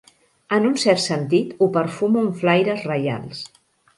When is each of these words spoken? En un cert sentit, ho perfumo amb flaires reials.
En 0.55 0.63
un 0.69 0.77
cert 0.83 1.01
sentit, 1.03 1.51
ho 1.59 1.67
perfumo 1.77 2.23
amb 2.23 2.41
flaires 2.41 2.83
reials. 2.93 3.45